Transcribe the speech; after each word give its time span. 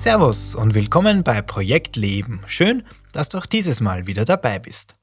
Servus 0.00 0.54
und 0.54 0.74
willkommen 0.74 1.24
bei 1.24 1.42
Projekt 1.42 1.96
Leben. 1.96 2.40
Schön, 2.46 2.84
dass 3.12 3.28
du 3.28 3.36
auch 3.36 3.44
dieses 3.44 3.82
Mal 3.82 4.06
wieder 4.06 4.24
dabei 4.24 4.58
bist. 4.58 4.94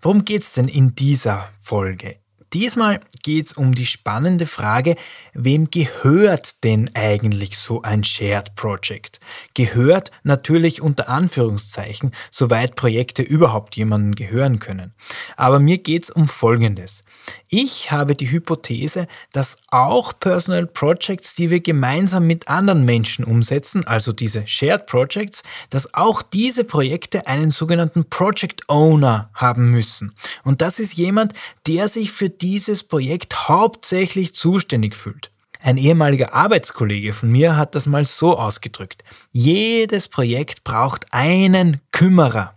Worum 0.00 0.24
geht's 0.24 0.54
denn 0.54 0.68
in 0.68 0.94
dieser 0.94 1.50
Folge? 1.60 2.21
Diesmal 2.52 3.00
geht 3.22 3.46
es 3.46 3.52
um 3.54 3.74
die 3.74 3.86
spannende 3.86 4.44
Frage, 4.44 4.96
wem 5.32 5.70
gehört 5.70 6.62
denn 6.64 6.90
eigentlich 6.92 7.56
so 7.56 7.80
ein 7.80 8.04
Shared 8.04 8.54
Project? 8.56 9.20
Gehört 9.54 10.10
natürlich 10.22 10.82
unter 10.82 11.08
Anführungszeichen, 11.08 12.10
soweit 12.30 12.76
Projekte 12.76 13.22
überhaupt 13.22 13.76
jemandem 13.76 14.14
gehören 14.14 14.58
können. 14.58 14.92
Aber 15.36 15.60
mir 15.60 15.78
geht 15.78 16.04
es 16.04 16.10
um 16.10 16.28
Folgendes. 16.28 17.04
Ich 17.48 17.90
habe 17.90 18.14
die 18.14 18.30
Hypothese, 18.30 19.06
dass 19.32 19.56
auch 19.70 20.12
Personal 20.20 20.66
Projects, 20.66 21.34
die 21.34 21.48
wir 21.48 21.60
gemeinsam 21.60 22.26
mit 22.26 22.48
anderen 22.48 22.84
Menschen 22.84 23.24
umsetzen, 23.24 23.86
also 23.86 24.12
diese 24.12 24.46
Shared 24.46 24.86
Projects, 24.86 25.42
dass 25.70 25.94
auch 25.94 26.20
diese 26.20 26.64
Projekte 26.64 27.26
einen 27.26 27.50
sogenannten 27.50 28.04
Project 28.10 28.68
Owner 28.68 29.30
haben 29.32 29.70
müssen. 29.70 30.14
Und 30.44 30.60
das 30.60 30.78
ist 30.78 30.94
jemand, 30.94 31.32
der 31.66 31.88
sich 31.88 32.12
für 32.12 32.28
dieses 32.42 32.82
Projekt 32.82 33.48
hauptsächlich 33.48 34.34
zuständig 34.34 34.96
fühlt. 34.96 35.30
Ein 35.62 35.76
ehemaliger 35.76 36.34
Arbeitskollege 36.34 37.12
von 37.12 37.30
mir 37.30 37.56
hat 37.56 37.76
das 37.76 37.86
mal 37.86 38.04
so 38.04 38.36
ausgedrückt. 38.36 39.04
Jedes 39.30 40.08
Projekt 40.08 40.64
braucht 40.64 41.06
einen 41.12 41.80
Kümmerer. 41.92 42.54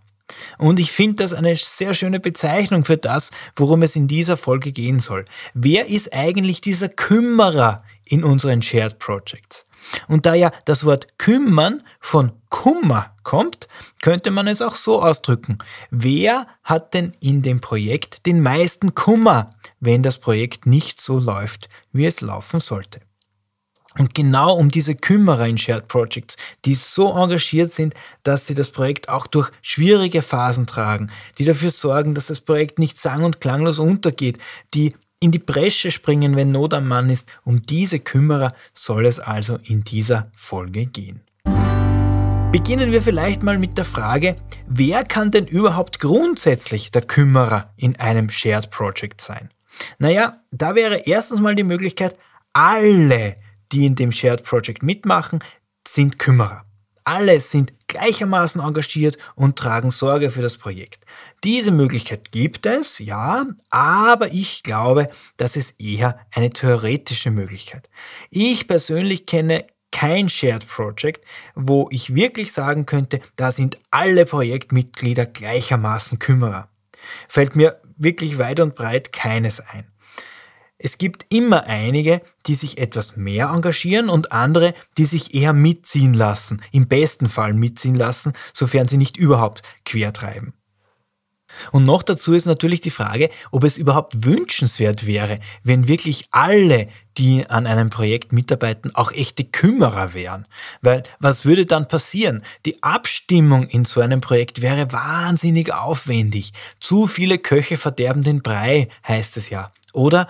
Und 0.58 0.80
ich 0.80 0.90
finde 0.90 1.22
das 1.22 1.32
eine 1.32 1.54
sehr 1.54 1.94
schöne 1.94 2.18
Bezeichnung 2.18 2.84
für 2.84 2.96
das, 2.96 3.30
worum 3.54 3.82
es 3.82 3.94
in 3.94 4.08
dieser 4.08 4.36
Folge 4.36 4.72
gehen 4.72 4.98
soll. 4.98 5.24
Wer 5.54 5.86
ist 5.86 6.12
eigentlich 6.12 6.60
dieser 6.60 6.88
Kümmerer 6.88 7.84
in 8.04 8.24
unseren 8.24 8.60
Shared 8.60 8.98
Projects? 8.98 9.65
Und 10.08 10.26
da 10.26 10.34
ja 10.34 10.50
das 10.64 10.84
Wort 10.84 11.18
kümmern 11.18 11.82
von 12.00 12.32
Kummer 12.48 13.14
kommt, 13.22 13.68
könnte 14.02 14.30
man 14.30 14.46
es 14.46 14.62
auch 14.62 14.76
so 14.76 15.02
ausdrücken. 15.02 15.58
Wer 15.90 16.46
hat 16.62 16.94
denn 16.94 17.12
in 17.20 17.42
dem 17.42 17.60
Projekt 17.60 18.26
den 18.26 18.40
meisten 18.40 18.94
Kummer, 18.94 19.54
wenn 19.80 20.02
das 20.02 20.18
Projekt 20.18 20.66
nicht 20.66 21.00
so 21.00 21.18
läuft, 21.18 21.68
wie 21.92 22.06
es 22.06 22.20
laufen 22.20 22.60
sollte? 22.60 23.00
Und 23.98 24.14
genau 24.14 24.54
um 24.54 24.70
diese 24.70 24.94
Kümmerer 24.94 25.46
in 25.46 25.58
Shared 25.58 25.88
Projects, 25.88 26.36
die 26.64 26.74
so 26.74 27.12
engagiert 27.12 27.72
sind, 27.72 27.94
dass 28.22 28.46
sie 28.46 28.54
das 28.54 28.70
Projekt 28.70 29.08
auch 29.08 29.26
durch 29.26 29.50
schwierige 29.62 30.22
Phasen 30.22 30.66
tragen, 30.66 31.10
die 31.38 31.44
dafür 31.44 31.70
sorgen, 31.70 32.14
dass 32.14 32.26
das 32.26 32.40
Projekt 32.40 32.78
nicht 32.78 32.98
sang- 32.98 33.24
und 33.24 33.40
klanglos 33.40 33.78
untergeht, 33.78 34.38
die 34.74 34.92
in 35.20 35.32
die 35.32 35.38
Bresche 35.38 35.90
springen, 35.90 36.36
wenn 36.36 36.52
Not 36.52 36.74
am 36.74 36.88
Mann 36.88 37.10
ist. 37.10 37.28
Um 37.44 37.62
diese 37.62 37.98
Kümmerer 38.00 38.52
soll 38.72 39.06
es 39.06 39.18
also 39.18 39.58
in 39.64 39.84
dieser 39.84 40.30
Folge 40.36 40.86
gehen. 40.86 41.22
Beginnen 42.52 42.92
wir 42.92 43.02
vielleicht 43.02 43.42
mal 43.42 43.58
mit 43.58 43.76
der 43.76 43.84
Frage, 43.84 44.36
wer 44.66 45.04
kann 45.04 45.30
denn 45.30 45.46
überhaupt 45.46 46.00
grundsätzlich 46.00 46.90
der 46.90 47.02
Kümmerer 47.02 47.72
in 47.76 47.96
einem 47.96 48.30
Shared 48.30 48.70
Project 48.70 49.20
sein? 49.20 49.50
Naja, 49.98 50.40
da 50.50 50.74
wäre 50.74 51.02
erstens 51.04 51.40
mal 51.40 51.54
die 51.54 51.64
Möglichkeit, 51.64 52.16
alle, 52.52 53.34
die 53.72 53.84
in 53.84 53.94
dem 53.94 54.12
Shared 54.12 54.44
Project 54.44 54.82
mitmachen, 54.82 55.40
sind 55.86 56.18
Kümmerer. 56.18 56.64
Alle 57.06 57.40
sind 57.40 57.72
gleichermaßen 57.86 58.60
engagiert 58.60 59.16
und 59.36 59.56
tragen 59.56 59.92
Sorge 59.92 60.32
für 60.32 60.42
das 60.42 60.56
Projekt. 60.56 61.04
Diese 61.44 61.70
Möglichkeit 61.70 62.32
gibt 62.32 62.66
es, 62.66 62.98
ja, 62.98 63.46
aber 63.70 64.32
ich 64.32 64.64
glaube, 64.64 65.06
das 65.36 65.54
ist 65.54 65.80
eher 65.80 66.18
eine 66.34 66.50
theoretische 66.50 67.30
Möglichkeit. 67.30 67.88
Ich 68.30 68.66
persönlich 68.66 69.24
kenne 69.24 69.66
kein 69.92 70.28
Shared 70.28 70.66
Project, 70.66 71.24
wo 71.54 71.88
ich 71.92 72.16
wirklich 72.16 72.52
sagen 72.52 72.86
könnte, 72.86 73.20
da 73.36 73.52
sind 73.52 73.78
alle 73.92 74.26
Projektmitglieder 74.26 75.26
gleichermaßen 75.26 76.18
Kümmerer. 76.18 76.68
Fällt 77.28 77.54
mir 77.54 77.80
wirklich 77.96 78.38
weit 78.38 78.58
und 78.58 78.74
breit 78.74 79.12
keines 79.12 79.60
ein. 79.60 79.86
Es 80.78 80.98
gibt 80.98 81.26
immer 81.30 81.64
einige, 81.64 82.20
die 82.46 82.54
sich 82.54 82.78
etwas 82.78 83.16
mehr 83.16 83.48
engagieren 83.48 84.10
und 84.10 84.32
andere, 84.32 84.74
die 84.98 85.06
sich 85.06 85.34
eher 85.34 85.54
mitziehen 85.54 86.12
lassen, 86.12 86.62
im 86.70 86.86
besten 86.86 87.28
Fall 87.28 87.54
mitziehen 87.54 87.94
lassen, 87.94 88.34
sofern 88.52 88.86
sie 88.86 88.98
nicht 88.98 89.16
überhaupt 89.16 89.62
quertreiben. 89.84 90.52
Und 91.72 91.84
noch 91.84 92.02
dazu 92.02 92.34
ist 92.34 92.44
natürlich 92.44 92.80
die 92.80 92.90
Frage, 92.90 93.30
ob 93.50 93.64
es 93.64 93.78
überhaupt 93.78 94.24
wünschenswert 94.24 95.06
wäre, 95.06 95.38
wenn 95.62 95.88
wirklich 95.88 96.28
alle, 96.30 96.88
die 97.16 97.48
an 97.48 97.66
einem 97.66 97.88
Projekt 97.88 98.32
mitarbeiten, 98.32 98.94
auch 98.94 99.12
echte 99.12 99.44
Kümmerer 99.44 100.12
wären. 100.12 100.46
Weil 100.82 101.02
was 101.18 101.46
würde 101.46 101.64
dann 101.64 101.88
passieren? 101.88 102.42
Die 102.66 102.82
Abstimmung 102.82 103.66
in 103.68 103.86
so 103.86 104.00
einem 104.02 104.20
Projekt 104.20 104.60
wäre 104.60 104.92
wahnsinnig 104.92 105.72
aufwendig. 105.72 106.52
Zu 106.80 107.06
viele 107.06 107.38
Köche 107.38 107.78
verderben 107.78 108.22
den 108.22 108.42
Brei, 108.42 108.88
heißt 109.06 109.38
es 109.38 109.48
ja. 109.48 109.72
Oder 109.94 110.28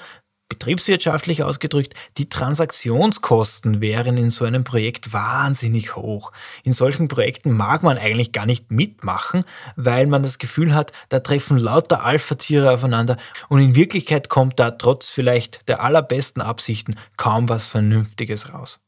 betriebswirtschaftlich 0.48 1.42
ausgedrückt, 1.42 1.94
die 2.18 2.28
Transaktionskosten 2.28 3.80
wären 3.80 4.16
in 4.16 4.30
so 4.30 4.44
einem 4.44 4.64
Projekt 4.64 5.12
wahnsinnig 5.12 5.96
hoch. 5.96 6.32
In 6.62 6.72
solchen 6.72 7.08
Projekten 7.08 7.52
mag 7.52 7.82
man 7.82 7.98
eigentlich 7.98 8.32
gar 8.32 8.46
nicht 8.46 8.70
mitmachen, 8.70 9.42
weil 9.76 10.06
man 10.06 10.22
das 10.22 10.38
Gefühl 10.38 10.74
hat, 10.74 10.92
da 11.08 11.20
treffen 11.20 11.58
lauter 11.58 12.04
Alpha-Tiere 12.04 12.70
aufeinander 12.70 13.16
und 13.48 13.60
in 13.60 13.74
Wirklichkeit 13.74 14.28
kommt 14.28 14.60
da 14.60 14.70
trotz 14.70 15.08
vielleicht 15.08 15.68
der 15.68 15.82
allerbesten 15.82 16.42
Absichten 16.42 16.96
kaum 17.16 17.48
was 17.48 17.66
Vernünftiges 17.66 18.52
raus. 18.52 18.78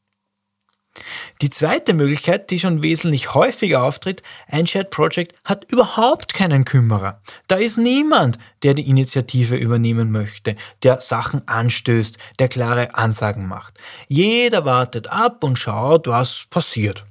Die 1.41 1.49
zweite 1.49 1.93
Möglichkeit, 1.93 2.49
die 2.49 2.59
schon 2.59 2.83
wesentlich 2.83 3.33
häufiger 3.33 3.83
auftritt, 3.83 4.23
ein 4.47 4.67
Shared 4.67 4.89
Project 4.89 5.33
hat 5.43 5.71
überhaupt 5.71 6.33
keinen 6.33 6.65
Kümmerer. 6.65 7.21
Da 7.47 7.55
ist 7.55 7.77
niemand, 7.77 8.37
der 8.63 8.73
die 8.73 8.89
Initiative 8.89 9.55
übernehmen 9.55 10.11
möchte, 10.11 10.55
der 10.83 11.01
Sachen 11.01 11.47
anstößt, 11.47 12.17
der 12.39 12.47
klare 12.47 12.95
Ansagen 12.95 13.47
macht. 13.47 13.75
Jeder 14.07 14.65
wartet 14.65 15.07
ab 15.07 15.43
und 15.43 15.57
schaut, 15.57 16.07
was 16.07 16.45
passiert. 16.49 17.05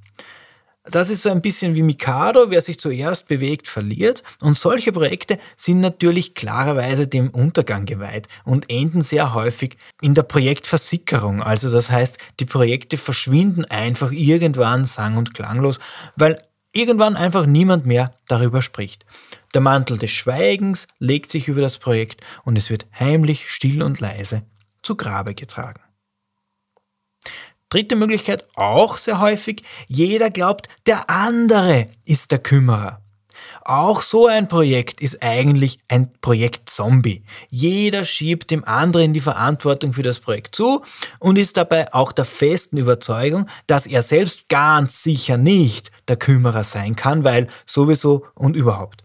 Das 0.91 1.11
ist 1.11 1.23
so 1.23 1.31
ein 1.31 1.43
bisschen 1.43 1.75
wie 1.75 1.83
Mikado, 1.83 2.51
wer 2.51 2.63
sich 2.63 2.79
zuerst 2.79 3.29
bewegt, 3.29 3.69
verliert. 3.69 4.23
Und 4.41 4.57
solche 4.57 4.93
Projekte 4.93 5.39
sind 5.57 5.81
natürlich 5.81 6.35
klarerweise 6.35 7.07
dem 7.07 7.31
Untergang 7.31 7.85
geweiht 7.85 8.29
und 8.45 8.71
enden 8.71 9.03
sehr 9.03 9.35
häufig 9.35 9.77
in 10.01 10.15
der 10.15 10.23
Projektversickerung. 10.23 11.43
Also 11.43 11.71
das 11.71 11.91
heißt, 11.91 12.19
die 12.41 12.47
Projekte 12.47 12.97
verschwinden 12.97 13.65
einfach 13.67 14.13
irgendwann 14.13 14.85
sang- 14.85 15.17
und 15.17 15.35
klanglos, 15.35 15.79
weil 16.17 16.39
irgendwann 16.73 17.17
einfach 17.17 17.47
niemand 17.47 17.87
mehr 17.87 18.15
darüber 18.27 18.63
spricht. 18.63 19.05
Der 19.55 19.61
Mantel 19.61 19.99
des 19.99 20.11
Schweigens 20.11 20.87
legt 20.99 21.31
sich 21.31 21.49
über 21.49 21.61
das 21.61 21.79
Projekt 21.79 22.21
und 22.45 22.57
es 22.57 22.71
wird 22.71 22.87
heimlich, 22.99 23.51
still 23.51 23.83
und 23.83 24.01
leise 24.01 24.43
zu 24.83 24.97
Grabe 24.97 25.35
getragen. 25.35 25.81
Dritte 27.71 27.97
Möglichkeit, 27.97 28.47
auch 28.55 28.97
sehr 28.97 29.21
häufig, 29.21 29.63
jeder 29.89 30.31
glaubt, 30.31 30.69
der 30.87 31.11
andere 31.11 31.89
ist 32.05 32.31
der 32.31 32.39
Kümmerer. 32.39 33.03
Auch 33.63 34.01
so 34.01 34.27
ein 34.27 34.49
Projekt 34.49 35.03
ist 35.03 35.23
eigentlich 35.23 35.79
ein 35.89 36.11
Projekt 36.23 36.71
Zombie. 36.71 37.23
Jeder 37.51 38.07
schiebt 38.07 38.51
dem 38.51 38.65
anderen 38.65 39.13
die 39.13 39.21
Verantwortung 39.21 39.93
für 39.93 40.03
das 40.03 40.21
Projekt 40.21 40.55
zu 40.55 40.83
und 41.19 41.37
ist 41.37 41.59
dabei 41.59 41.93
auch 41.93 42.13
der 42.13 42.25
festen 42.25 42.79
Überzeugung, 42.79 43.47
dass 43.67 43.87
er 43.87 44.03
selbst 44.03 44.49
ganz 44.49 45.03
sicher 45.03 45.37
nicht 45.37 45.91
der 46.09 46.17
Kümmerer 46.17 46.65
sein 46.65 46.97
kann, 46.97 47.25
weil 47.25 47.49
sowieso 47.67 48.27
und 48.35 48.57
überhaupt. 48.57 49.03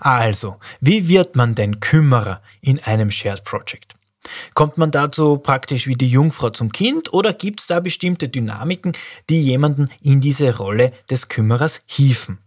Also, 0.00 0.56
wie 0.80 1.08
wird 1.08 1.36
man 1.36 1.54
denn 1.54 1.80
Kümmerer 1.80 2.42
in 2.60 2.82
einem 2.82 3.10
Shared 3.10 3.44
Project? 3.44 3.95
Kommt 4.54 4.78
man 4.78 4.90
dazu 4.90 5.38
praktisch 5.38 5.86
wie 5.86 5.96
die 5.96 6.10
Jungfrau 6.10 6.50
zum 6.50 6.72
Kind 6.72 7.12
oder 7.12 7.32
gibt 7.32 7.60
es 7.60 7.66
da 7.66 7.80
bestimmte 7.80 8.28
Dynamiken, 8.28 8.92
die 9.30 9.40
jemanden 9.40 9.88
in 10.00 10.20
diese 10.20 10.56
Rolle 10.56 10.90
des 11.10 11.28
Kümmerers 11.28 11.80
hieven? 11.86 12.38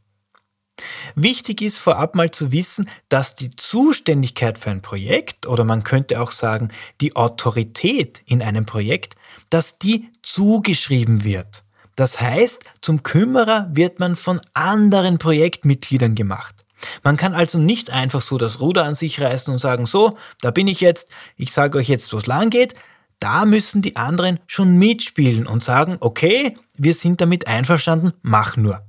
Wichtig 1.16 1.62
ist 1.62 1.78
vorab 1.78 2.16
mal 2.16 2.32
zu 2.32 2.52
wissen, 2.52 2.90
dass 3.10 3.36
die 3.36 3.50
Zuständigkeit 3.56 4.58
für 4.58 4.72
ein 4.72 4.82
Projekt 4.82 5.46
oder 5.46 5.64
man 5.64 5.84
könnte 5.84 6.22
auch 6.22 6.32
sagen 6.32 6.70
die 7.02 7.16
Autorität 7.16 8.22
in 8.26 8.42
einem 8.42 8.66
Projekt, 8.66 9.16
dass 9.50 9.78
die 9.78 10.10
zugeschrieben 10.24 11.24
wird. 11.24 11.64
Das 11.96 12.22
heißt, 12.22 12.64
zum 12.82 13.04
Kümmerer 13.04 13.68
wird 13.74 14.00
man 14.00 14.16
von 14.16 14.40
anderen 14.54 15.18
Projektmitgliedern 15.18 16.16
gemacht. 16.16 16.59
Man 17.04 17.18
kann 17.18 17.34
also 17.34 17.58
nicht 17.58 17.90
einfach 17.90 18.22
so 18.22 18.38
das 18.38 18.60
Ruder 18.60 18.86
an 18.86 18.96
sich 18.96 19.22
reißen 19.22 19.52
und 19.52 19.60
sagen, 19.60 19.86
so, 19.86 20.18
da 20.42 20.52
bin 20.52 20.68
ich 20.68 20.82
jetzt, 20.82 21.10
ich 21.36 21.52
sage 21.52 21.78
euch 21.78 21.90
jetzt, 21.90 22.12
wo 22.14 22.18
es 22.18 22.26
lang 22.26 22.50
geht. 22.50 22.74
Da 23.20 23.46
müssen 23.46 23.82
die 23.82 23.98
anderen 23.98 24.40
schon 24.48 24.78
mitspielen 24.78 25.46
und 25.46 25.64
sagen, 25.64 25.98
okay, 26.00 26.56
wir 26.76 26.94
sind 26.94 27.20
damit 27.20 27.48
einverstanden, 27.48 28.14
mach 28.22 28.56
nur. 28.56 28.82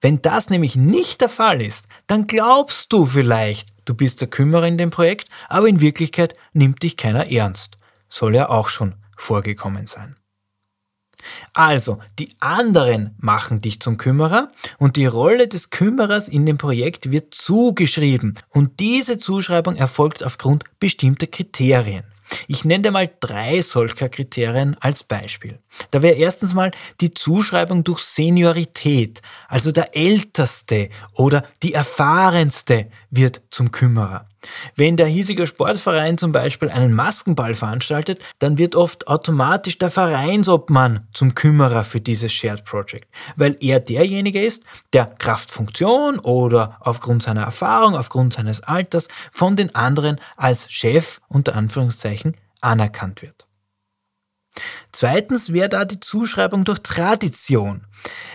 Wenn 0.00 0.20
das 0.20 0.50
nämlich 0.50 0.74
nicht 0.74 1.20
der 1.20 1.28
Fall 1.28 1.62
ist, 1.62 1.86
dann 2.06 2.26
glaubst 2.26 2.92
du 2.92 3.06
vielleicht, 3.06 3.68
du 3.84 3.94
bist 3.94 4.20
der 4.20 4.28
Kümmerer 4.28 4.66
in 4.66 4.78
dem 4.78 4.90
Projekt, 4.90 5.28
aber 5.48 5.68
in 5.68 5.80
Wirklichkeit 5.80 6.34
nimmt 6.52 6.82
dich 6.82 6.96
keiner 6.96 7.30
ernst. 7.30 7.76
Soll 8.08 8.34
ja 8.34 8.48
auch 8.48 8.68
schon 8.68 8.96
vorgekommen 9.16 9.86
sein. 9.86 10.16
Also, 11.52 11.98
die 12.18 12.30
anderen 12.40 13.14
machen 13.18 13.60
dich 13.60 13.80
zum 13.80 13.96
Kümmerer 13.96 14.50
und 14.78 14.96
die 14.96 15.06
Rolle 15.06 15.48
des 15.48 15.70
Kümmerers 15.70 16.28
in 16.28 16.46
dem 16.46 16.58
Projekt 16.58 17.10
wird 17.10 17.34
zugeschrieben 17.34 18.38
und 18.48 18.80
diese 18.80 19.18
Zuschreibung 19.18 19.76
erfolgt 19.76 20.24
aufgrund 20.24 20.64
bestimmter 20.78 21.26
Kriterien. 21.26 22.04
Ich 22.48 22.64
nenne 22.64 22.82
dir 22.82 22.90
mal 22.90 23.10
drei 23.20 23.62
solcher 23.62 24.08
Kriterien 24.08 24.76
als 24.80 25.04
Beispiel. 25.04 25.58
Da 25.90 26.02
wäre 26.02 26.14
erstens 26.14 26.54
mal 26.54 26.70
die 27.00 27.12
Zuschreibung 27.12 27.84
durch 27.84 28.00
Seniorität, 28.00 29.20
also 29.48 29.72
der 29.72 29.94
Älteste 29.96 30.88
oder 31.14 31.44
die 31.62 31.74
Erfahrenste 31.74 32.88
wird 33.10 33.42
zum 33.50 33.70
Kümmerer. 33.70 34.28
Wenn 34.76 34.96
der 34.96 35.06
hiesige 35.06 35.46
Sportverein 35.46 36.18
zum 36.18 36.32
Beispiel 36.32 36.70
einen 36.70 36.92
Maskenball 36.92 37.54
veranstaltet, 37.54 38.22
dann 38.38 38.58
wird 38.58 38.74
oft 38.74 39.08
automatisch 39.08 39.78
der 39.78 39.90
Vereinsobmann 39.90 41.06
zum 41.12 41.34
Kümmerer 41.34 41.84
für 41.84 42.00
dieses 42.00 42.32
Shared 42.32 42.64
Project, 42.64 43.08
weil 43.36 43.56
er 43.60 43.80
derjenige 43.80 44.42
ist, 44.42 44.64
der 44.92 45.06
Kraftfunktion 45.06 46.18
oder 46.18 46.78
aufgrund 46.80 47.22
seiner 47.22 47.42
Erfahrung, 47.42 47.96
aufgrund 47.96 48.34
seines 48.34 48.62
Alters 48.62 49.08
von 49.30 49.56
den 49.56 49.74
anderen 49.74 50.20
als 50.36 50.70
Chef 50.70 51.20
unter 51.28 51.54
Anführungszeichen 51.54 52.36
anerkannt 52.60 53.22
wird. 53.22 53.46
Zweitens 54.92 55.52
wäre 55.52 55.68
da 55.68 55.84
die 55.84 56.00
Zuschreibung 56.00 56.64
durch 56.64 56.80
Tradition. 56.80 57.86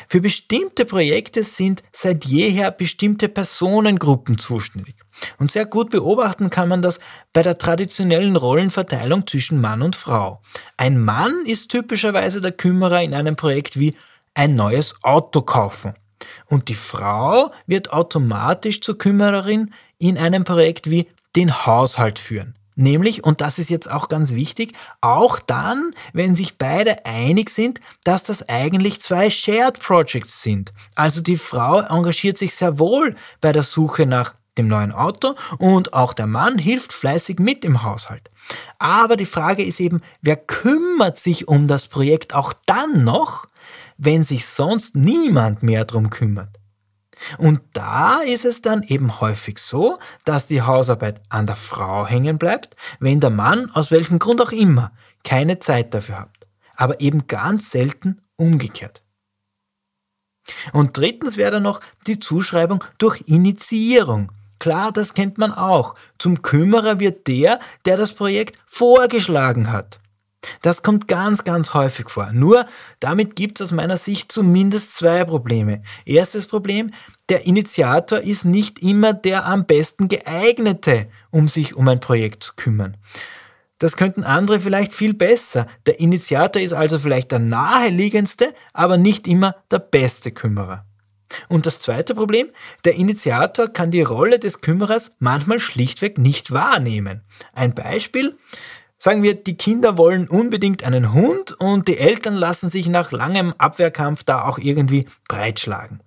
Für 0.08 0.22
bestimmte 0.22 0.86
Projekte 0.86 1.44
sind 1.44 1.84
seit 1.92 2.26
jeher 2.26 2.72
bestimmte 2.72 3.30
Personengruppen 3.30 4.38
zuständig. 4.38 4.96
Und 5.38 5.52
sehr 5.52 5.66
gut 5.66 5.90
beobachten 5.90 6.50
kann 6.50 6.70
man 6.70 6.82
das 6.82 7.00
bei 7.34 7.44
der 7.44 7.58
traditionellen 7.58 8.36
Rollenverteilung 8.36 9.28
zwischen 9.28 9.62
Mann 9.62 9.82
und 9.82 9.96
Frau. 9.96 10.42
Ein 10.78 11.04
Mann 11.04 11.34
ist 11.46 11.70
typischerweise 11.70 12.42
der 12.42 12.52
Kümmerer 12.52 13.02
in 13.02 13.14
einem 13.14 13.36
Projekt 13.36 13.80
wie 13.80 13.96
ein 14.34 14.56
neues 14.56 14.96
Auto 15.04 15.42
kaufen. 15.42 15.94
Und 16.48 16.70
die 16.70 16.76
Frau 16.76 17.52
wird 17.66 17.92
automatisch 17.92 18.82
zur 18.82 18.98
Kümmererin 18.98 19.74
in 20.00 20.18
einem 20.18 20.44
Projekt 20.44 20.90
wie 20.90 21.08
den 21.36 21.66
Haushalt 21.66 22.20
führen. 22.20 22.57
Nämlich, 22.80 23.24
und 23.24 23.42
das 23.42 23.58
ist 23.58 23.72
jetzt 23.72 23.90
auch 23.90 24.08
ganz 24.08 24.34
wichtig, 24.34 24.74
auch 25.02 25.40
dann, 25.40 25.92
wenn 26.14 26.36
sich 26.36 26.60
beide 26.60 27.06
einig 27.08 27.50
sind, 27.50 27.80
dass 28.04 28.22
das 28.22 28.48
eigentlich 28.48 29.02
zwei 29.02 29.32
Shared 29.32 29.80
Projects 29.80 30.44
sind. 30.44 30.74
Also 30.96 31.22
die 31.22 31.38
Frau 31.38 31.82
engagiert 31.82 32.38
sich 32.38 32.54
sehr 32.54 32.78
wohl 32.78 33.16
bei 33.42 33.52
der 33.52 33.64
Suche 33.64 34.06
nach 34.06 34.36
dem 34.60 34.68
neuen 34.68 34.92
Auto 34.92 35.34
und 35.58 35.94
auch 35.94 36.14
der 36.14 36.28
Mann 36.28 36.60
hilft 36.60 36.94
fleißig 36.94 37.40
mit 37.40 37.66
im 37.66 37.82
Haushalt. 37.82 38.30
Aber 38.78 39.16
die 39.16 39.26
Frage 39.26 39.64
ist 39.64 39.80
eben, 39.80 40.04
wer 40.22 40.36
kümmert 40.36 41.18
sich 41.18 41.48
um 41.48 41.68
das 41.68 41.88
Projekt 41.88 42.36
auch 42.36 42.54
dann 42.68 43.04
noch, 43.04 43.48
wenn 43.98 44.24
sich 44.24 44.46
sonst 44.46 44.96
niemand 44.96 45.64
mehr 45.64 45.84
darum 45.84 46.12
kümmert? 46.12 46.60
Und 47.38 47.62
da 47.74 48.22
ist 48.22 48.46
es 48.46 48.62
dann 48.62 48.84
eben 48.84 49.20
häufig 49.20 49.60
so, 49.60 49.98
dass 50.24 50.48
die 50.48 50.62
Hausarbeit 50.62 51.22
an 51.30 51.46
der 51.46 51.56
Frau 51.56 52.06
hängen 52.06 52.38
bleibt, 52.38 52.76
wenn 53.00 53.20
der 53.20 53.30
Mann 53.30 53.70
aus 53.72 53.92
welchem 53.92 54.20
Grund 54.20 54.42
auch 54.42 54.52
immer 54.52 54.92
keine 55.24 55.60
Zeit 55.60 55.94
dafür 55.94 56.20
hat. 56.20 56.48
Aber 56.76 57.02
eben 57.02 57.28
ganz 57.28 57.72
selten 57.72 58.22
umgekehrt. 58.36 59.04
Und 60.74 60.98
drittens 60.98 61.38
wäre 61.38 61.52
dann 61.52 61.64
noch 61.64 61.82
die 62.06 62.20
Zuschreibung 62.20 62.84
durch 62.98 63.24
Initiierung. 63.26 64.32
Klar, 64.60 64.92
das 64.92 65.14
kennt 65.14 65.38
man 65.38 65.52
auch. 65.52 65.94
Zum 66.18 66.42
Kümmerer 66.42 67.00
wird 67.00 67.28
der, 67.28 67.60
der 67.86 67.98
das 67.98 68.14
Projekt 68.14 68.58
vorgeschlagen 68.66 69.72
hat. 69.72 70.00
Das 70.62 70.84
kommt 70.84 71.08
ganz, 71.08 71.44
ganz 71.44 71.74
häufig 71.74 72.10
vor. 72.10 72.32
Nur 72.32 72.68
damit 73.00 73.36
gibt 73.36 73.60
es 73.60 73.68
aus 73.68 73.72
meiner 73.72 73.98
Sicht 73.98 74.32
zumindest 74.32 74.96
zwei 74.96 75.24
Probleme. 75.26 75.82
Erstes 76.06 76.48
Problem, 76.48 76.94
der 77.30 77.46
Initiator 77.46 78.20
ist 78.20 78.46
nicht 78.46 78.82
immer 78.82 79.14
der 79.14 79.46
am 79.46 79.66
besten 79.66 80.08
geeignete, 80.08 81.08
um 81.32 81.48
sich 81.48 81.76
um 81.76 81.88
ein 81.88 82.00
Projekt 82.00 82.44
zu 82.44 82.54
kümmern. 82.56 82.98
Das 83.80 83.96
könnten 83.96 84.24
andere 84.24 84.60
vielleicht 84.60 84.94
viel 84.94 85.14
besser. 85.14 85.68
Der 85.86 86.00
Initiator 86.00 86.62
ist 86.62 86.74
also 86.74 86.98
vielleicht 86.98 87.32
der 87.32 87.40
naheliegendste, 87.40 88.54
aber 88.74 88.98
nicht 88.98 89.28
immer 89.28 89.56
der 89.70 89.80
beste 89.80 90.32
Kümmerer. 90.32 90.86
Und 91.50 91.66
das 91.66 91.80
zweite 91.80 92.16
Problem, 92.16 92.50
der 92.86 92.96
Initiator 92.96 93.68
kann 93.68 93.92
die 93.92 94.02
Rolle 94.02 94.40
des 94.40 94.62
Kümmerers 94.62 95.12
manchmal 95.20 95.60
schlichtweg 95.60 96.18
nicht 96.18 96.52
wahrnehmen. 96.52 97.22
Ein 97.54 97.76
Beispiel, 97.76 98.38
Sagen 98.98 99.22
wir, 99.22 99.36
die 99.36 99.58
Kinder 99.58 99.98
wollen 99.98 100.28
unbedingt 100.28 100.84
einen 100.84 101.14
Hund 101.14 101.52
und 101.52 101.88
die 101.88 102.00
Eltern 102.00 102.34
lassen 102.34 102.68
sich 102.68 102.88
nach 102.88 103.12
langem 103.12 103.54
Abwehrkampf 103.58 104.24
da 104.24 104.46
auch 104.46 104.58
irgendwie 104.58 105.06
breitschlagen. 105.28 106.02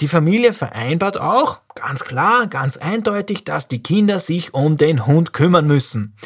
Die 0.00 0.08
Familie 0.08 0.52
vereinbart 0.52 1.18
auch, 1.18 1.60
ganz 1.74 2.04
klar, 2.04 2.48
ganz 2.48 2.76
eindeutig, 2.76 3.44
dass 3.44 3.68
die 3.68 3.82
Kinder 3.82 4.18
sich 4.18 4.52
um 4.52 4.76
den 4.76 5.06
Hund 5.06 5.32
kümmern 5.32 5.66
müssen. 5.66 6.16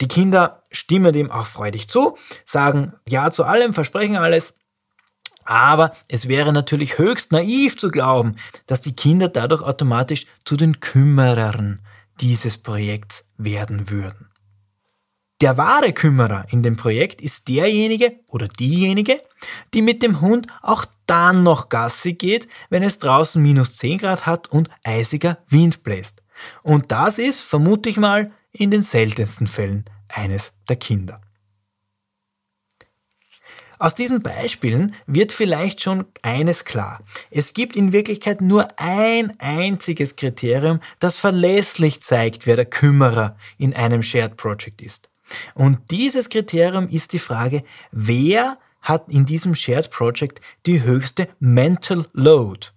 Die 0.00 0.06
Kinder 0.06 0.62
stimmen 0.70 1.12
dem 1.12 1.30
auch 1.30 1.46
freudig 1.46 1.88
zu, 1.88 2.16
sagen 2.44 2.92
Ja 3.08 3.30
zu 3.30 3.44
allem, 3.44 3.74
versprechen 3.74 4.16
alles. 4.16 4.54
Aber 5.44 5.92
es 6.08 6.28
wäre 6.28 6.52
natürlich 6.52 6.98
höchst 6.98 7.32
naiv 7.32 7.78
zu 7.78 7.90
glauben, 7.90 8.36
dass 8.66 8.82
die 8.82 8.94
Kinder 8.94 9.28
dadurch 9.28 9.62
automatisch 9.62 10.26
zu 10.44 10.56
den 10.56 10.78
Kümmerern 10.78 11.80
dieses 12.20 12.58
Projekts 12.58 13.24
werden 13.38 13.88
würden. 13.88 14.27
Der 15.40 15.56
wahre 15.56 15.92
Kümmerer 15.92 16.46
in 16.50 16.64
dem 16.64 16.76
Projekt 16.76 17.20
ist 17.20 17.46
derjenige 17.46 18.18
oder 18.28 18.48
diejenige, 18.48 19.18
die 19.72 19.82
mit 19.82 20.02
dem 20.02 20.20
Hund 20.20 20.48
auch 20.62 20.84
dann 21.06 21.44
noch 21.44 21.68
Gassi 21.68 22.14
geht, 22.14 22.48
wenn 22.70 22.82
es 22.82 22.98
draußen 22.98 23.40
minus 23.40 23.76
10 23.76 23.98
Grad 23.98 24.26
hat 24.26 24.48
und 24.48 24.68
eisiger 24.82 25.38
Wind 25.46 25.84
bläst. 25.84 26.22
Und 26.62 26.90
das 26.90 27.18
ist, 27.18 27.40
vermute 27.42 27.88
ich 27.88 27.96
mal, 27.96 28.32
in 28.50 28.72
den 28.72 28.82
seltensten 28.82 29.46
Fällen 29.46 29.84
eines 30.08 30.52
der 30.68 30.76
Kinder. 30.76 31.20
Aus 33.78 33.94
diesen 33.94 34.22
Beispielen 34.22 34.96
wird 35.06 35.30
vielleicht 35.30 35.80
schon 35.80 36.04
eines 36.22 36.64
klar. 36.64 37.00
Es 37.30 37.52
gibt 37.52 37.76
in 37.76 37.92
Wirklichkeit 37.92 38.40
nur 38.40 38.66
ein 38.76 39.38
einziges 39.38 40.16
Kriterium, 40.16 40.80
das 40.98 41.16
verlässlich 41.16 42.02
zeigt, 42.02 42.48
wer 42.48 42.56
der 42.56 42.64
Kümmerer 42.64 43.36
in 43.56 43.74
einem 43.74 44.02
Shared 44.02 44.36
Project 44.36 44.82
ist. 44.82 45.08
Und 45.54 45.90
dieses 45.90 46.28
Kriterium 46.28 46.88
ist 46.88 47.12
die 47.12 47.18
Frage, 47.18 47.62
wer 47.90 48.58
hat 48.80 49.10
in 49.10 49.26
diesem 49.26 49.54
Shared 49.54 49.90
Project 49.90 50.40
die 50.66 50.82
höchste 50.82 51.28
Mental 51.38 52.06
Load? 52.12 52.68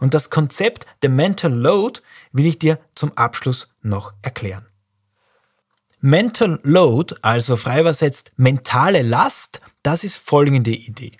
Und 0.00 0.14
das 0.14 0.30
Konzept 0.30 0.86
der 1.02 1.10
Mental 1.10 1.52
Load 1.52 2.00
will 2.32 2.46
ich 2.46 2.58
dir 2.58 2.78
zum 2.94 3.16
Abschluss 3.16 3.68
noch 3.82 4.12
erklären. 4.22 4.66
Mental 6.00 6.60
Load, 6.62 7.16
also 7.22 7.56
frei 7.56 7.80
übersetzt 7.80 8.30
mentale 8.36 9.02
Last, 9.02 9.60
das 9.82 10.04
ist 10.04 10.16
folgende 10.16 10.70
Idee. 10.70 11.12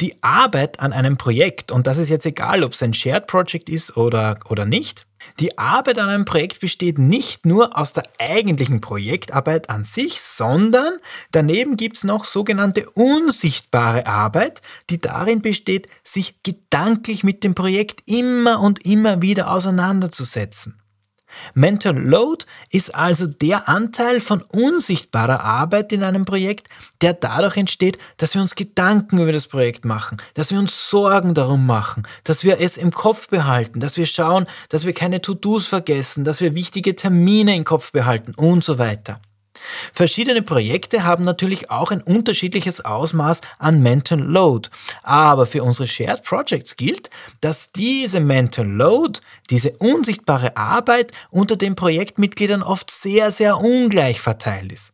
Die 0.00 0.22
Arbeit 0.22 0.80
an 0.80 0.92
einem 0.92 1.16
Projekt, 1.16 1.70
und 1.70 1.86
das 1.86 1.98
ist 1.98 2.08
jetzt 2.08 2.26
egal, 2.26 2.64
ob 2.64 2.72
es 2.72 2.82
ein 2.82 2.94
Shared 2.94 3.26
Project 3.26 3.68
ist 3.68 3.96
oder, 3.96 4.38
oder 4.48 4.64
nicht, 4.64 5.06
die 5.38 5.58
Arbeit 5.58 5.98
an 5.98 6.08
einem 6.08 6.24
Projekt 6.24 6.60
besteht 6.60 6.98
nicht 6.98 7.46
nur 7.46 7.76
aus 7.76 7.92
der 7.92 8.04
eigentlichen 8.18 8.80
Projektarbeit 8.80 9.70
an 9.70 9.84
sich, 9.84 10.20
sondern 10.20 10.94
daneben 11.30 11.76
gibt 11.76 11.98
es 11.98 12.04
noch 12.04 12.24
sogenannte 12.24 12.88
unsichtbare 12.90 14.06
Arbeit, 14.06 14.60
die 14.88 14.98
darin 14.98 15.42
besteht, 15.42 15.88
sich 16.04 16.42
gedanklich 16.42 17.24
mit 17.24 17.44
dem 17.44 17.54
Projekt 17.54 18.02
immer 18.06 18.60
und 18.60 18.84
immer 18.84 19.22
wieder 19.22 19.50
auseinanderzusetzen. 19.50 20.79
Mental 21.54 21.96
Load 21.96 22.44
ist 22.70 22.94
also 22.94 23.26
der 23.26 23.68
Anteil 23.68 24.20
von 24.20 24.42
unsichtbarer 24.42 25.44
Arbeit 25.44 25.92
in 25.92 26.02
einem 26.02 26.24
Projekt, 26.24 26.68
der 27.00 27.14
dadurch 27.14 27.56
entsteht, 27.56 27.98
dass 28.16 28.34
wir 28.34 28.40
uns 28.40 28.54
Gedanken 28.54 29.18
über 29.18 29.32
das 29.32 29.46
Projekt 29.46 29.84
machen, 29.84 30.18
dass 30.34 30.50
wir 30.50 30.58
uns 30.58 30.90
Sorgen 30.90 31.34
darum 31.34 31.66
machen, 31.66 32.06
dass 32.24 32.44
wir 32.44 32.60
es 32.60 32.76
im 32.76 32.90
Kopf 32.90 33.28
behalten, 33.28 33.80
dass 33.80 33.96
wir 33.96 34.06
schauen, 34.06 34.46
dass 34.68 34.84
wir 34.84 34.92
keine 34.92 35.20
To-Dos 35.20 35.66
vergessen, 35.66 36.24
dass 36.24 36.40
wir 36.40 36.54
wichtige 36.54 36.94
Termine 36.94 37.56
im 37.56 37.64
Kopf 37.64 37.92
behalten 37.92 38.34
und 38.36 38.64
so 38.64 38.78
weiter. 38.78 39.20
Verschiedene 39.92 40.42
Projekte 40.42 41.04
haben 41.04 41.24
natürlich 41.24 41.70
auch 41.70 41.90
ein 41.90 42.02
unterschiedliches 42.02 42.84
Ausmaß 42.84 43.40
an 43.58 43.82
Mental 43.82 44.20
Load. 44.20 44.68
Aber 45.02 45.46
für 45.46 45.62
unsere 45.62 45.88
Shared 45.88 46.22
Projects 46.24 46.76
gilt, 46.76 47.10
dass 47.40 47.72
diese 47.72 48.20
Mental 48.20 48.66
Load, 48.66 49.20
diese 49.50 49.72
unsichtbare 49.78 50.56
Arbeit 50.56 51.12
unter 51.30 51.56
den 51.56 51.74
Projektmitgliedern 51.74 52.62
oft 52.62 52.90
sehr, 52.90 53.30
sehr 53.30 53.58
ungleich 53.58 54.20
verteilt 54.20 54.72
ist. 54.72 54.92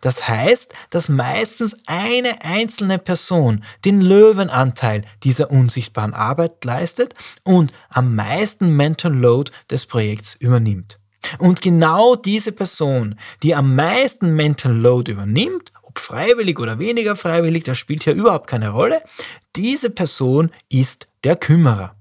Das 0.00 0.28
heißt, 0.28 0.72
dass 0.90 1.08
meistens 1.08 1.76
eine 1.86 2.42
einzelne 2.42 2.98
Person 2.98 3.64
den 3.84 4.00
Löwenanteil 4.00 5.04
dieser 5.22 5.50
unsichtbaren 5.50 6.14
Arbeit 6.14 6.64
leistet 6.64 7.14
und 7.44 7.72
am 7.88 8.14
meisten 8.14 8.76
Mental 8.76 9.12
Load 9.12 9.52
des 9.70 9.86
Projekts 9.86 10.34
übernimmt. 10.34 10.98
Und 11.38 11.60
genau 11.60 12.16
diese 12.16 12.52
Person, 12.52 13.18
die 13.42 13.54
am 13.54 13.74
meisten 13.74 14.34
Mental 14.34 14.72
Load 14.72 15.10
übernimmt, 15.10 15.72
ob 15.82 15.98
freiwillig 15.98 16.58
oder 16.58 16.78
weniger 16.78 17.16
freiwillig, 17.16 17.64
das 17.64 17.78
spielt 17.78 18.04
hier 18.04 18.14
überhaupt 18.14 18.46
keine 18.46 18.70
Rolle, 18.70 19.02
diese 19.56 19.90
Person 19.90 20.50
ist 20.68 21.08
der 21.24 21.36
Kümmerer. 21.36 21.94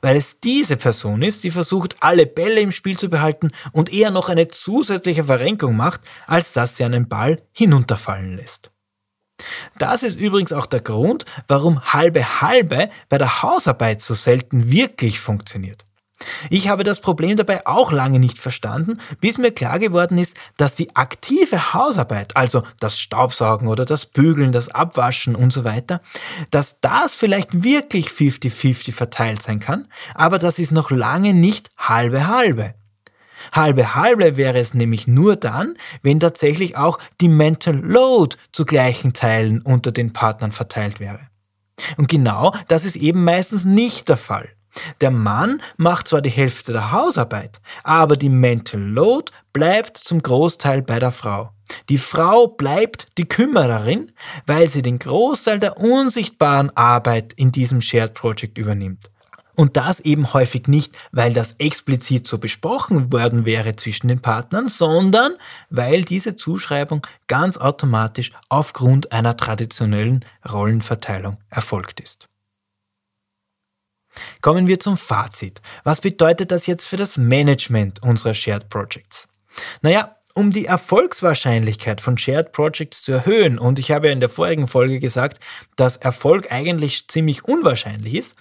Weil 0.00 0.16
es 0.16 0.40
diese 0.40 0.76
Person 0.76 1.22
ist, 1.22 1.44
die 1.44 1.50
versucht, 1.50 1.96
alle 2.00 2.26
Bälle 2.26 2.60
im 2.60 2.72
Spiel 2.72 2.96
zu 2.96 3.08
behalten 3.08 3.50
und 3.72 3.92
eher 3.92 4.10
noch 4.10 4.28
eine 4.28 4.48
zusätzliche 4.48 5.24
Verrenkung 5.24 5.76
macht, 5.76 6.00
als 6.26 6.52
dass 6.52 6.76
sie 6.76 6.84
einen 6.84 7.08
Ball 7.08 7.42
hinunterfallen 7.52 8.36
lässt. 8.36 8.70
Das 9.78 10.02
ist 10.02 10.18
übrigens 10.18 10.52
auch 10.52 10.66
der 10.66 10.80
Grund, 10.80 11.24
warum 11.46 11.80
halbe 11.80 12.40
halbe 12.40 12.90
bei 13.08 13.18
der 13.18 13.42
Hausarbeit 13.42 14.00
so 14.00 14.14
selten 14.14 14.70
wirklich 14.70 15.20
funktioniert. 15.20 15.84
Ich 16.50 16.68
habe 16.68 16.84
das 16.84 17.00
Problem 17.00 17.36
dabei 17.36 17.66
auch 17.66 17.92
lange 17.92 18.18
nicht 18.18 18.38
verstanden, 18.38 18.98
bis 19.20 19.38
mir 19.38 19.52
klar 19.52 19.78
geworden 19.78 20.18
ist, 20.18 20.36
dass 20.56 20.74
die 20.74 20.94
aktive 20.96 21.74
Hausarbeit, 21.74 22.36
also 22.36 22.62
das 22.80 22.98
Staubsaugen 22.98 23.68
oder 23.68 23.84
das 23.84 24.06
Bügeln, 24.06 24.52
das 24.52 24.68
Abwaschen 24.68 25.34
und 25.34 25.52
so 25.52 25.64
weiter, 25.64 26.00
dass 26.50 26.80
das 26.80 27.14
vielleicht 27.14 27.62
wirklich 27.62 28.08
50-50 28.08 28.92
verteilt 28.92 29.42
sein 29.42 29.60
kann, 29.60 29.88
aber 30.14 30.38
das 30.38 30.58
ist 30.58 30.72
noch 30.72 30.90
lange 30.90 31.34
nicht 31.34 31.70
halbe 31.78 32.26
halbe. 32.26 32.74
Halbe 33.52 33.94
halbe 33.94 34.36
wäre 34.36 34.58
es 34.58 34.74
nämlich 34.74 35.06
nur 35.06 35.36
dann, 35.36 35.74
wenn 36.02 36.18
tatsächlich 36.18 36.76
auch 36.76 36.98
die 37.20 37.28
Mental 37.28 37.76
Load 37.76 38.36
zu 38.52 38.64
gleichen 38.64 39.12
Teilen 39.12 39.62
unter 39.62 39.92
den 39.92 40.12
Partnern 40.12 40.52
verteilt 40.52 40.98
wäre. 40.98 41.20
Und 41.96 42.08
genau 42.08 42.52
das 42.66 42.84
ist 42.84 42.96
eben 42.96 43.22
meistens 43.22 43.64
nicht 43.64 44.08
der 44.08 44.16
Fall. 44.16 44.48
Der 45.00 45.10
Mann 45.10 45.62
macht 45.76 46.08
zwar 46.08 46.20
die 46.20 46.30
Hälfte 46.30 46.72
der 46.72 46.92
Hausarbeit, 46.92 47.60
aber 47.82 48.16
die 48.16 48.28
Mental 48.28 48.80
Load 48.80 49.32
bleibt 49.52 49.96
zum 49.96 50.22
Großteil 50.22 50.82
bei 50.82 50.98
der 50.98 51.12
Frau. 51.12 51.50
Die 51.88 51.98
Frau 51.98 52.48
bleibt 52.48 53.06
die 53.18 53.26
Kümmererin, 53.26 54.12
weil 54.46 54.70
sie 54.70 54.82
den 54.82 54.98
Großteil 54.98 55.58
der 55.58 55.78
unsichtbaren 55.78 56.70
Arbeit 56.76 57.32
in 57.34 57.52
diesem 57.52 57.80
Shared 57.80 58.14
Project 58.14 58.58
übernimmt. 58.58 59.10
Und 59.54 59.76
das 59.76 59.98
eben 59.98 60.32
häufig 60.34 60.68
nicht, 60.68 60.96
weil 61.10 61.32
das 61.32 61.56
explizit 61.58 62.28
so 62.28 62.38
besprochen 62.38 63.12
worden 63.12 63.44
wäre 63.44 63.74
zwischen 63.74 64.06
den 64.06 64.22
Partnern, 64.22 64.68
sondern 64.68 65.32
weil 65.68 66.04
diese 66.04 66.36
Zuschreibung 66.36 67.04
ganz 67.26 67.58
automatisch 67.58 68.30
aufgrund 68.48 69.10
einer 69.10 69.36
traditionellen 69.36 70.24
Rollenverteilung 70.48 71.38
erfolgt 71.50 71.98
ist. 71.98 72.27
Kommen 74.40 74.66
wir 74.66 74.80
zum 74.80 74.96
Fazit. 74.96 75.60
Was 75.84 76.00
bedeutet 76.00 76.50
das 76.50 76.66
jetzt 76.66 76.86
für 76.86 76.96
das 76.96 77.16
Management 77.16 78.02
unserer 78.02 78.34
Shared 78.34 78.68
Projects? 78.68 79.28
Naja, 79.82 80.16
um 80.34 80.52
die 80.52 80.66
Erfolgswahrscheinlichkeit 80.66 82.00
von 82.00 82.16
Shared 82.16 82.52
Projects 82.52 83.02
zu 83.02 83.12
erhöhen, 83.12 83.58
und 83.58 83.78
ich 83.78 83.90
habe 83.90 84.06
ja 84.06 84.12
in 84.12 84.20
der 84.20 84.28
vorigen 84.28 84.68
Folge 84.68 85.00
gesagt, 85.00 85.42
dass 85.74 85.96
Erfolg 85.96 86.52
eigentlich 86.52 87.08
ziemlich 87.08 87.44
unwahrscheinlich 87.44 88.14
ist, 88.14 88.36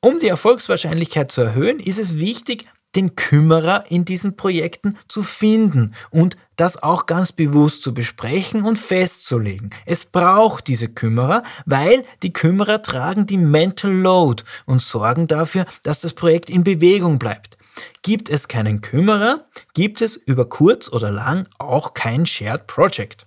um 0.00 0.20
die 0.20 0.28
Erfolgswahrscheinlichkeit 0.28 1.32
zu 1.32 1.40
erhöhen, 1.40 1.80
ist 1.80 1.98
es 1.98 2.18
wichtig, 2.18 2.66
den 2.94 3.16
Kümmerer 3.16 3.84
in 3.88 4.04
diesen 4.04 4.36
Projekten 4.36 4.96
zu 5.08 5.22
finden 5.22 5.94
und 6.10 6.36
das 6.58 6.82
auch 6.82 7.06
ganz 7.06 7.32
bewusst 7.32 7.82
zu 7.82 7.94
besprechen 7.94 8.64
und 8.64 8.78
festzulegen. 8.78 9.70
Es 9.86 10.04
braucht 10.04 10.66
diese 10.66 10.88
Kümmerer, 10.88 11.42
weil 11.64 12.04
die 12.22 12.32
Kümmerer 12.32 12.82
tragen 12.82 13.26
die 13.26 13.38
Mental 13.38 13.90
Load 13.90 14.42
und 14.66 14.82
sorgen 14.82 15.26
dafür, 15.26 15.64
dass 15.82 16.00
das 16.00 16.12
Projekt 16.12 16.50
in 16.50 16.64
Bewegung 16.64 17.18
bleibt. 17.18 17.56
Gibt 18.02 18.28
es 18.28 18.48
keinen 18.48 18.80
Kümmerer, 18.80 19.46
gibt 19.72 20.00
es 20.02 20.16
über 20.16 20.48
kurz 20.48 20.88
oder 20.88 21.10
lang 21.10 21.48
auch 21.58 21.94
kein 21.94 22.26
Shared 22.26 22.66
Project. 22.66 23.26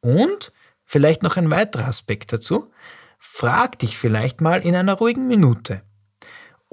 Und 0.00 0.52
vielleicht 0.84 1.22
noch 1.22 1.36
ein 1.36 1.50
weiterer 1.50 1.86
Aspekt 1.86 2.32
dazu. 2.32 2.70
Frag 3.18 3.78
dich 3.78 3.96
vielleicht 3.96 4.40
mal 4.40 4.60
in 4.60 4.74
einer 4.74 4.94
ruhigen 4.94 5.28
Minute 5.28 5.82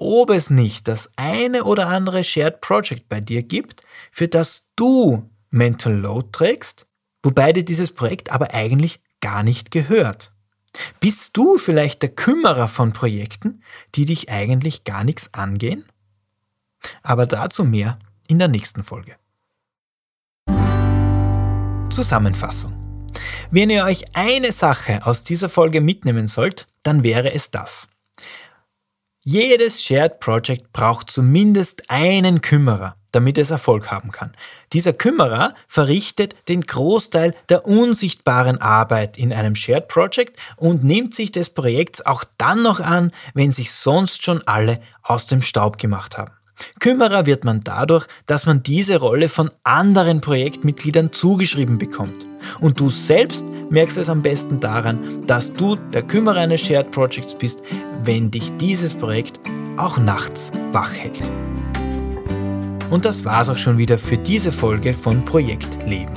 ob 0.03 0.31
es 0.31 0.49
nicht 0.49 0.87
das 0.87 1.09
eine 1.15 1.63
oder 1.63 1.87
andere 1.87 2.23
Shared 2.23 2.59
Project 2.59 3.07
bei 3.07 3.21
dir 3.21 3.43
gibt, 3.43 3.83
für 4.11 4.27
das 4.27 4.65
du 4.75 5.29
Mental 5.51 5.93
Load 5.93 6.29
trägst, 6.31 6.87
wobei 7.21 7.53
dir 7.53 7.63
dieses 7.63 7.93
Projekt 7.93 8.31
aber 8.31 8.53
eigentlich 8.53 8.99
gar 9.19 9.43
nicht 9.43 9.69
gehört. 9.69 10.31
Bist 10.99 11.35
du 11.35 11.57
vielleicht 11.57 12.01
der 12.01 12.09
Kümmerer 12.09 12.67
von 12.67 12.93
Projekten, 12.93 13.61
die 13.95 14.05
dich 14.05 14.31
eigentlich 14.31 14.83
gar 14.83 15.03
nichts 15.03 15.33
angehen? 15.33 15.85
Aber 17.03 17.25
dazu 17.25 17.63
mehr 17.63 17.99
in 18.27 18.39
der 18.39 18.47
nächsten 18.47 18.83
Folge. 18.83 19.15
Zusammenfassung. 21.89 22.73
Wenn 23.51 23.69
ihr 23.69 23.83
euch 23.83 24.15
eine 24.15 24.53
Sache 24.53 25.05
aus 25.05 25.25
dieser 25.25 25.49
Folge 25.49 25.81
mitnehmen 25.81 26.27
sollt, 26.27 26.67
dann 26.83 27.03
wäre 27.03 27.33
es 27.33 27.51
das. 27.51 27.89
Jedes 29.23 29.83
Shared 29.83 30.19
Project 30.19 30.73
braucht 30.73 31.11
zumindest 31.11 31.91
einen 31.91 32.41
Kümmerer, 32.41 32.95
damit 33.11 33.37
es 33.37 33.51
Erfolg 33.51 33.91
haben 33.91 34.11
kann. 34.11 34.31
Dieser 34.73 34.93
Kümmerer 34.93 35.53
verrichtet 35.67 36.33
den 36.47 36.61
Großteil 36.61 37.35
der 37.49 37.67
unsichtbaren 37.67 38.59
Arbeit 38.59 39.19
in 39.19 39.31
einem 39.31 39.53
Shared 39.53 39.87
Project 39.87 40.39
und 40.57 40.83
nimmt 40.83 41.13
sich 41.13 41.31
des 41.31 41.49
Projekts 41.49 42.03
auch 42.03 42.23
dann 42.39 42.63
noch 42.63 42.79
an, 42.79 43.11
wenn 43.35 43.51
sich 43.51 43.71
sonst 43.71 44.23
schon 44.23 44.41
alle 44.47 44.79
aus 45.03 45.27
dem 45.27 45.43
Staub 45.43 45.77
gemacht 45.77 46.17
haben. 46.17 46.31
Kümmerer 46.79 47.25
wird 47.25 47.43
man 47.43 47.61
dadurch, 47.63 48.07
dass 48.25 48.45
man 48.45 48.63
diese 48.63 48.99
Rolle 48.99 49.29
von 49.29 49.49
anderen 49.63 50.21
Projektmitgliedern 50.21 51.11
zugeschrieben 51.11 51.77
bekommt. 51.77 52.25
Und 52.59 52.79
du 52.79 52.89
selbst 52.89 53.45
merkst 53.69 53.97
es 53.97 54.09
am 54.09 54.21
besten 54.21 54.59
daran, 54.59 55.25
dass 55.27 55.53
du 55.53 55.75
der 55.75 56.01
Kümmerer 56.03 56.39
eines 56.39 56.61
Shared 56.61 56.91
Projects 56.91 57.35
bist, 57.35 57.61
wenn 58.03 58.31
dich 58.31 58.51
dieses 58.57 58.93
Projekt 58.93 59.39
auch 59.77 59.97
nachts 59.97 60.51
wach 60.71 60.91
hält. 60.91 61.21
Und 62.89 63.05
das 63.05 63.23
war's 63.23 63.49
auch 63.49 63.57
schon 63.57 63.77
wieder 63.77 63.97
für 63.97 64.17
diese 64.17 64.51
Folge 64.51 64.93
von 64.93 65.23
Projekt 65.23 65.77
Leben. 65.87 66.11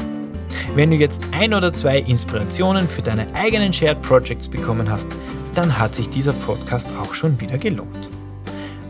Wenn 0.74 0.90
du 0.90 0.96
jetzt 0.96 1.22
ein 1.30 1.54
oder 1.54 1.72
zwei 1.72 2.00
Inspirationen 2.00 2.88
für 2.88 3.00
deine 3.00 3.32
eigenen 3.32 3.72
Shared 3.72 4.02
Projects 4.02 4.48
bekommen 4.48 4.90
hast, 4.90 5.06
dann 5.54 5.78
hat 5.78 5.94
sich 5.94 6.08
dieser 6.08 6.32
Podcast 6.32 6.88
auch 6.98 7.14
schon 7.14 7.40
wieder 7.40 7.58
gelohnt. 7.58 8.10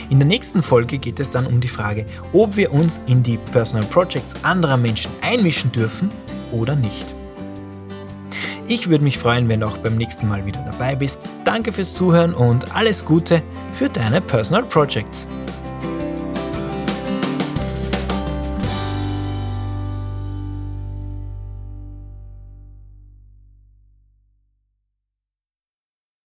In 0.09 0.21
der 0.21 0.27
nächsten 0.27 0.63
Folge 0.63 0.97
geht 0.97 1.21
es 1.21 1.29
dann 1.29 1.45
um 1.45 1.61
die 1.61 1.69
Frage, 1.69 2.07
ob 2.33 2.57
wir 2.57 2.73
uns 2.73 3.03
in 3.07 3.23
die 3.23 3.37
Personal 3.37 3.85
Projects 3.89 4.35
anderer 4.43 4.79
Menschen 4.79 5.13
einmischen 5.21 5.71
dürfen 5.71 6.11
oder 6.51 6.75
nicht. 6.75 7.05
Ich 8.69 8.89
würde 8.89 9.05
mich 9.05 9.19
freuen, 9.19 9.51
wenn 9.51 9.61
du 9.61 9.67
auch 9.67 9.77
beim 9.77 9.99
nächsten 9.99 10.27
Mal 10.29 10.47
wieder 10.47 10.65
dabei 10.65 10.97
bist. 10.97 11.21
Danke 11.45 11.75
fürs 11.75 11.93
Zuhören 11.93 12.33
und 12.33 12.75
alles 12.75 13.05
Gute 13.05 13.43
für 13.75 13.91
deine 13.91 14.23
Personal 14.23 14.63
Projects. 14.63 15.29